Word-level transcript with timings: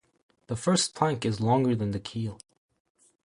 The 0.47 0.55
first 0.55 0.95
plank 0.95 1.25
is 1.25 1.39
longer 1.39 1.75
than 1.75 1.91
the 1.91 1.99
keel. 1.99 2.39